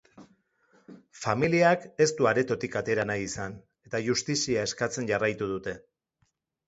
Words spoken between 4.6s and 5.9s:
eskatzen jarraitu dute.